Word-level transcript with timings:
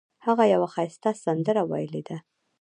هغه 0.25 0.43
یوه 0.53 0.67
ښایسته 0.73 1.11
سندره 1.23 1.63
ویلې 1.71 2.01
ده 2.07 2.17